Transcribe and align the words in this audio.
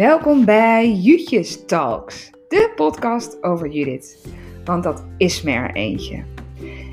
Welkom 0.00 0.44
bij 0.44 0.92
Jutjes 0.92 1.64
Talks, 1.66 2.30
de 2.48 2.72
podcast 2.76 3.42
over 3.42 3.68
Judith. 3.68 4.28
Want 4.64 4.82
dat 4.82 5.04
is 5.16 5.42
me 5.42 5.52
er 5.52 5.74
eentje. 5.74 6.22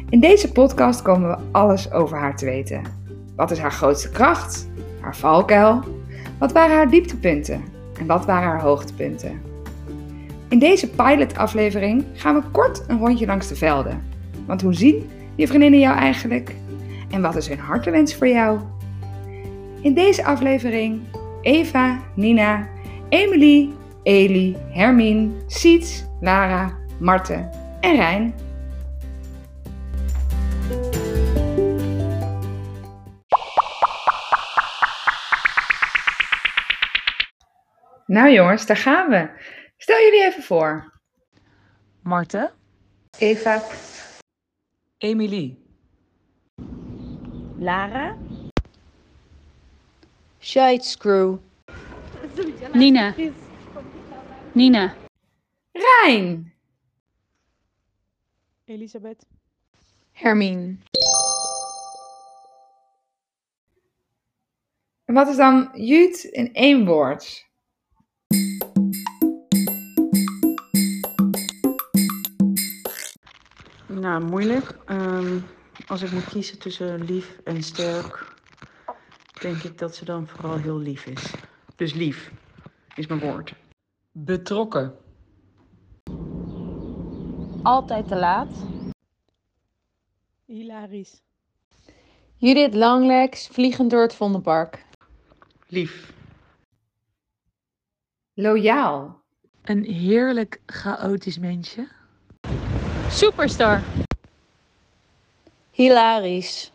In 0.09 0.19
deze 0.19 0.51
podcast 0.51 1.01
komen 1.01 1.29
we 1.29 1.37
alles 1.51 1.91
over 1.91 2.17
haar 2.17 2.35
te 2.35 2.45
weten. 2.45 2.81
Wat 3.35 3.51
is 3.51 3.59
haar 3.59 3.71
grootste 3.71 4.09
kracht? 4.09 4.69
Haar 5.01 5.15
valkuil? 5.15 5.83
Wat 6.39 6.51
waren 6.51 6.75
haar 6.75 6.89
dieptepunten? 6.89 7.63
En 7.99 8.05
wat 8.05 8.25
waren 8.25 8.49
haar 8.49 8.61
hoogtepunten? 8.61 9.41
In 10.49 10.59
deze 10.59 10.89
pilot-aflevering 10.89 12.05
gaan 12.13 12.35
we 12.35 12.49
kort 12.51 12.83
een 12.87 12.99
rondje 12.99 13.25
langs 13.25 13.47
de 13.47 13.55
velden. 13.55 14.03
Want 14.45 14.61
hoe 14.61 14.73
zien 14.73 15.09
je 15.35 15.47
vriendinnen 15.47 15.79
jou 15.79 15.97
eigenlijk? 15.97 16.55
En 17.09 17.21
wat 17.21 17.35
is 17.35 17.47
hun 17.47 17.59
hartewens 17.59 18.15
voor 18.15 18.27
jou? 18.27 18.59
In 19.81 19.93
deze 19.93 20.25
aflevering 20.25 20.99
Eva, 21.41 21.99
Nina, 22.13 22.67
Emily, 23.09 23.73
Eli, 24.03 24.55
Hermine, 24.71 25.31
Siets, 25.47 26.03
Lara, 26.21 26.77
Marten 26.99 27.49
en 27.81 27.95
Rijn. 27.95 28.35
Nou 38.05 38.31
jongens, 38.31 38.65
daar 38.65 38.77
gaan 38.77 39.09
we. 39.09 39.29
Stel 39.77 39.97
jullie 39.99 40.23
even 40.23 40.43
voor. 40.43 40.99
Marten, 42.03 42.51
Eva, 43.19 43.61
Emily, 44.97 45.57
Lara. 47.57 48.17
Scheidskrew. 50.39 51.37
Nina. 52.73 53.15
Nina. 54.53 54.95
Rijn. 55.71 56.53
Elisabeth, 58.65 59.25
Hermine. 60.11 60.77
En 65.05 65.13
wat 65.13 65.27
is 65.27 65.35
dan 65.35 65.69
Jut 65.73 66.23
in 66.23 66.53
één 66.53 66.85
woord? 66.85 67.45
Nou, 73.87 74.23
moeilijk. 74.23 74.77
Ehm, 74.85 75.39
als 75.87 76.01
ik 76.01 76.11
moet 76.11 76.29
kiezen 76.29 76.59
tussen 76.59 77.03
lief 77.03 77.39
en 77.43 77.63
sterk, 77.63 78.35
denk 79.41 79.63
ik 79.63 79.77
dat 79.77 79.95
ze 79.95 80.05
dan 80.05 80.27
vooral 80.27 80.57
heel 80.57 80.77
lief 80.77 81.05
is. 81.05 81.33
Dus 81.77 81.93
lief 81.93 82.31
is 82.95 83.07
mijn 83.07 83.19
woord. 83.19 83.53
betrokken, 84.11 84.95
Altijd 87.63 88.07
te 88.07 88.15
laat. 88.15 88.65
hilarisch, 90.45 91.21
Judith 92.35 92.73
Langlegs, 92.73 93.47
vliegend 93.47 93.91
door 93.91 94.01
het 94.01 94.15
Vondelpark. 94.15 94.85
Lief. 95.67 96.13
Loyaal. 98.33 99.21
een 99.63 99.83
heerlijk 99.83 100.61
chaotisch 100.65 101.37
mensje, 101.39 101.87
Superstar. 103.09 103.83
Hilarisch. 105.71 106.71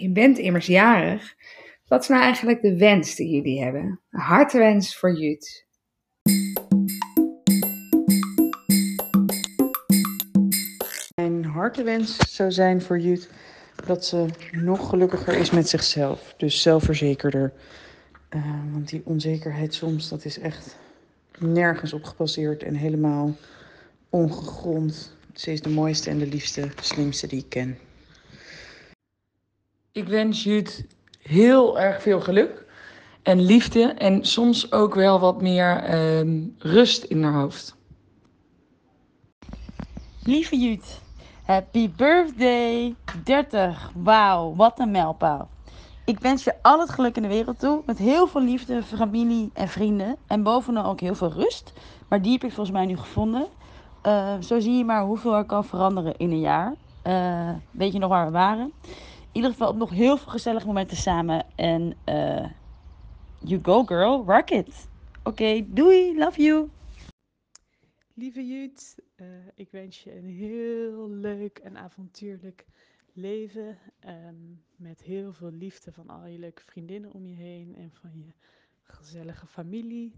Je 0.00 0.10
bent 0.10 0.38
immers 0.38 0.66
jarig. 0.66 1.34
Wat 1.86 2.02
is 2.02 2.08
nou 2.08 2.22
eigenlijk 2.22 2.62
de 2.62 2.76
wens 2.76 3.14
die 3.14 3.28
jullie 3.28 3.62
hebben? 3.62 4.00
Een 4.10 4.20
hartewens 4.20 4.96
voor 4.96 5.18
Jut. 5.18 5.66
Mijn 11.14 11.44
hartewens 11.44 12.34
zou 12.34 12.52
zijn 12.52 12.82
voor 12.82 12.98
Jut 12.98 13.30
dat 13.86 14.04
ze 14.04 14.26
nog 14.52 14.88
gelukkiger 14.88 15.34
is 15.34 15.50
met 15.50 15.68
zichzelf. 15.68 16.34
Dus 16.36 16.62
zelfverzekerder. 16.62 17.52
Eh, 18.28 18.42
want 18.72 18.88
die 18.88 19.02
onzekerheid 19.04 19.74
soms, 19.74 20.08
dat 20.08 20.24
is 20.24 20.38
echt 20.38 20.76
nergens 21.38 21.92
op 21.92 22.04
gebaseerd 22.04 22.62
en 22.62 22.74
helemaal 22.74 23.36
ongegrond. 24.08 25.16
Ze 25.34 25.52
is 25.52 25.62
de 25.62 25.70
mooiste 25.70 26.10
en 26.10 26.18
de 26.18 26.26
liefste, 26.26 26.68
slimste 26.80 27.26
die 27.26 27.38
ik 27.38 27.48
ken. 27.48 27.78
Ik 29.92 30.08
wens 30.08 30.44
Jut 30.44 30.86
heel 31.18 31.80
erg 31.80 32.02
veel 32.02 32.20
geluk 32.20 32.66
en 33.22 33.40
liefde 33.40 33.82
en 33.82 34.24
soms 34.24 34.72
ook 34.72 34.94
wel 34.94 35.20
wat 35.20 35.42
meer 35.42 35.76
ehm, 35.76 36.42
rust 36.58 37.04
in 37.04 37.22
haar 37.22 37.40
hoofd. 37.40 37.76
Lieve 40.24 40.56
Jut, 40.58 41.00
happy 41.44 41.90
birthday 41.96 42.94
30. 43.24 43.90
Wauw, 43.94 44.54
wat 44.54 44.78
een 44.78 44.90
mijlpaal. 44.90 45.48
Ik 46.04 46.18
wens 46.18 46.44
je 46.44 46.54
al 46.62 46.80
het 46.80 46.90
geluk 46.90 47.16
in 47.16 47.22
de 47.22 47.28
wereld 47.28 47.58
toe. 47.58 47.82
Met 47.86 47.98
heel 47.98 48.26
veel 48.26 48.42
liefde, 48.42 48.82
familie 48.82 49.50
en 49.54 49.68
vrienden. 49.68 50.16
En 50.26 50.42
bovenal 50.42 50.84
ook 50.84 51.00
heel 51.00 51.14
veel 51.14 51.32
rust. 51.32 51.72
Maar 52.08 52.22
die 52.22 52.32
heb 52.32 52.44
ik 52.44 52.52
volgens 52.52 52.76
mij 52.76 52.86
nu 52.86 52.96
gevonden. 52.96 53.46
Eh, 54.02 54.34
zo 54.40 54.60
zie 54.60 54.76
je 54.76 54.84
maar 54.84 55.02
hoeveel 55.02 55.34
er 55.34 55.44
kan 55.44 55.64
veranderen 55.64 56.16
in 56.16 56.30
een 56.30 56.40
jaar. 56.40 56.74
Eh, 57.02 57.48
weet 57.70 57.92
je 57.92 57.98
nog 57.98 58.10
waar 58.10 58.26
we 58.26 58.32
waren? 58.32 58.72
In 59.30 59.36
ieder 59.36 59.50
geval 59.50 59.76
nog 59.76 59.90
heel 59.90 60.16
veel 60.16 60.32
gezellige 60.32 60.66
momenten 60.66 60.96
samen. 60.96 61.46
En 61.56 61.94
eh, 62.04 62.50
you 63.38 63.60
go 63.62 63.84
girl, 63.84 64.24
rock 64.26 64.50
it. 64.50 64.88
Oké, 65.22 65.64
doei, 65.68 66.18
love 66.18 66.42
you. 66.42 66.70
Lieve 68.14 68.46
Jut, 68.46 68.98
eh, 69.14 69.26
ik 69.54 69.70
wens 69.70 70.02
je 70.02 70.16
een 70.16 70.28
heel 70.28 71.10
leuk 71.10 71.58
en 71.58 71.76
avontuurlijk 71.76 72.66
leven. 73.12 73.78
ehm, 74.00 74.34
met 74.76 75.02
heel 75.02 75.32
veel 75.32 75.50
liefde 75.50 75.92
van 75.92 76.08
al 76.08 76.26
je 76.26 76.38
leuke 76.38 76.62
vriendinnen 76.64 77.12
om 77.12 77.26
je 77.26 77.34
heen 77.34 77.76
en 77.76 77.90
van 77.92 78.10
je 78.14 78.32
gezellige 78.82 79.46
familie. 79.46 80.14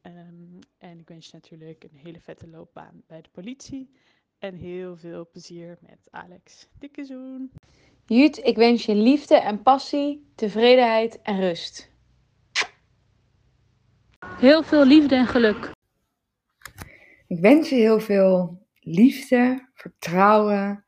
Ehm, 0.00 0.60
en 0.78 0.98
ik 0.98 1.08
wens 1.08 1.26
je 1.26 1.32
natuurlijk 1.32 1.84
een 1.84 1.98
hele 1.98 2.20
vette 2.20 2.48
loopbaan 2.48 3.02
bij 3.06 3.22
de 3.22 3.28
politie. 3.32 3.90
En 4.38 4.54
heel 4.54 4.96
veel 4.96 5.28
plezier 5.28 5.78
met 5.80 6.08
Alex. 6.10 6.68
Dikke 6.78 7.04
zoen! 7.04 7.50
Jut, 8.06 8.44
ik 8.44 8.56
wens 8.56 8.86
je 8.86 8.94
liefde 8.94 9.36
en 9.36 9.62
passie, 9.62 10.32
tevredenheid 10.34 11.22
en 11.22 11.40
rust. 11.40 11.92
Heel 14.38 14.62
veel 14.62 14.84
liefde 14.84 15.14
en 15.14 15.26
geluk. 15.26 15.70
Ik 17.26 17.40
wens 17.40 17.68
je 17.68 17.74
heel 17.74 18.00
veel 18.00 18.66
liefde, 18.80 19.68
vertrouwen 19.74 20.84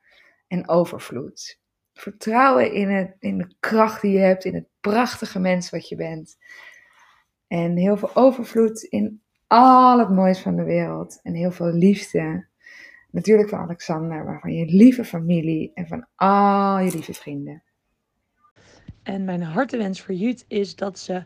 en 0.47 0.69
overvloed. 0.69 1.61
Vertrouwen 1.93 2.73
in, 2.73 2.89
het, 2.89 3.17
in 3.19 3.39
de 3.39 3.55
kracht 3.61 4.01
die 4.01 4.13
je 4.13 4.19
hebt, 4.19 4.45
in 4.45 4.55
het 4.55 4.69
prachtige 4.81 5.39
mens 5.39 5.71
wat 5.71 5.89
je 5.89 5.97
bent. 5.97 6.37
En 7.47 7.77
heel 7.77 7.97
veel 7.97 8.15
overvloed 8.15 8.83
in 8.83 9.23
al 9.47 9.99
het 9.99 10.11
moois 10.11 10.41
van 10.41 10.57
de 10.57 10.65
wereld. 10.65 11.21
En 11.23 11.35
heel 11.35 11.51
veel 11.51 11.73
liefde. 11.73 12.49
Natuurlijk 13.17 13.49
van 13.49 13.59
Alexander, 13.59 14.25
maar 14.25 14.41
van 14.41 14.53
je 14.53 14.65
lieve 14.65 15.05
familie 15.05 15.71
en 15.75 15.87
van 15.87 16.07
al 16.15 16.79
je 16.79 16.91
lieve 16.91 17.15
vrienden. 17.15 17.63
En 19.03 19.25
mijn 19.25 19.43
hartewens 19.43 20.01
voor 20.01 20.15
Jut 20.15 20.45
is 20.49 20.77
dat 20.77 20.99
ze 20.99 21.25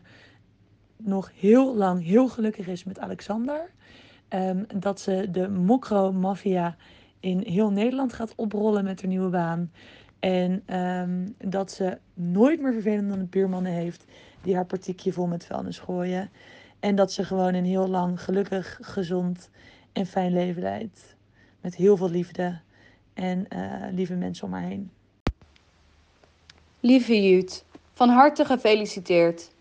nog 0.97 1.31
heel 1.35 1.75
lang 1.75 2.03
heel 2.03 2.27
gelukkig 2.27 2.67
is 2.67 2.83
met 2.83 2.99
Alexander. 2.99 3.71
Ehm, 4.27 4.63
dat 4.79 4.99
ze 4.99 5.27
de 5.31 5.49
mokro-maffia 5.49 6.75
in 7.19 7.39
heel 7.39 7.71
Nederland 7.71 8.13
gaat 8.13 8.35
oprollen 8.35 8.83
met 8.83 9.01
haar 9.01 9.09
nieuwe 9.09 9.29
baan. 9.29 9.71
En 10.19 10.63
ehm, 10.65 11.27
dat 11.37 11.71
ze 11.71 11.97
nooit 12.13 12.61
meer 12.61 12.73
vervelende 12.73 13.25
buurmannen 13.25 13.71
heeft 13.71 14.05
die 14.41 14.55
haar 14.55 14.65
partiekje 14.65 15.13
vol 15.13 15.27
met 15.27 15.45
vuilnis 15.45 15.79
gooien. 15.79 16.29
En 16.79 16.95
dat 16.95 17.11
ze 17.11 17.23
gewoon 17.23 17.53
een 17.53 17.65
heel 17.65 17.87
lang 17.87 18.21
gelukkig, 18.21 18.79
gezond 18.81 19.49
en 19.93 20.05
fijn 20.05 20.33
leven 20.33 20.61
leidt. 20.61 21.10
Met 21.61 21.75
heel 21.75 21.97
veel 21.97 22.09
liefde 22.09 22.59
en 23.13 23.47
eh, 23.49 23.93
lieve 23.93 24.13
mensen 24.13 24.45
om 24.45 24.53
haar 24.53 24.61
heen. 24.61 24.91
Lieve 26.79 27.21
Jut, 27.21 27.63
van 27.93 28.09
harte 28.09 28.45
gefeliciteerd. 28.45 29.51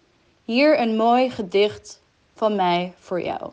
Hier 0.45 0.81
een 0.81 0.97
mooi 0.97 1.31
gedicht 1.31 2.03
van 2.35 2.57
mij 2.57 2.93
voor 2.99 3.23
jou. 3.23 3.51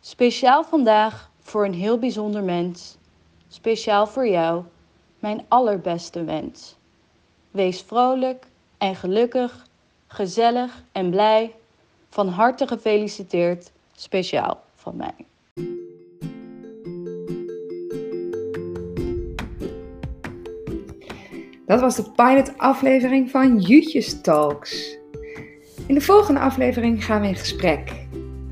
Speciaal 0.00 0.64
vandaag 0.64 1.30
voor 1.40 1.64
een 1.64 1.74
heel 1.74 1.98
bijzonder 1.98 2.42
mens. 2.42 2.96
Speciaal 3.48 4.06
voor 4.06 4.28
jou, 4.28 4.64
mijn 5.18 5.44
allerbeste 5.48 6.24
wens. 6.24 6.76
Wees 7.50 7.82
vrolijk 7.82 8.46
en 8.78 8.96
gelukkig, 8.96 9.66
gezellig 10.06 10.82
en 10.92 11.10
blij. 11.10 11.54
Van 12.08 12.28
harte 12.28 12.66
gefeliciteerd, 12.66 13.70
speciaal 13.94 14.62
van 14.74 14.96
mij. 14.96 15.14
Dat 21.70 21.80
was 21.80 21.96
de 21.96 22.10
pilot 22.16 22.52
aflevering 22.56 23.30
van 23.30 23.58
Jutjes 23.58 24.20
Talks. 24.20 24.98
In 25.86 25.94
de 25.94 26.00
volgende 26.00 26.40
aflevering 26.40 27.04
gaan 27.04 27.20
we 27.20 27.26
in 27.26 27.34
gesprek. 27.36 27.92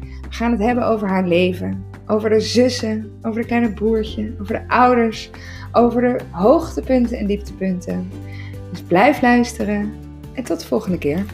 We 0.01 0.27
gaan 0.31 0.51
het 0.51 0.61
hebben 0.61 0.87
over 0.87 1.09
haar 1.09 1.27
leven, 1.27 1.85
over 2.07 2.31
de 2.31 2.41
zussen, 2.41 3.19
over 3.23 3.41
de 3.41 3.47
kleine 3.47 3.73
broertje, 3.73 4.35
over 4.41 4.55
de 4.55 4.69
ouders, 4.69 5.31
over 5.73 6.01
de 6.01 6.19
hoogtepunten 6.31 7.19
en 7.19 7.27
dieptepunten. 7.27 8.11
Dus 8.71 8.83
blijf 8.83 9.23
luisteren 9.23 9.93
en 10.33 10.45
tot 10.45 10.61
de 10.61 10.67
volgende 10.67 10.99
keer. 10.99 11.25